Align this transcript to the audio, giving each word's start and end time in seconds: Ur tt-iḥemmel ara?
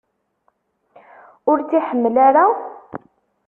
Ur 1.49 1.57
tt-iḥemmel 1.61 2.15
ara? 2.27 2.45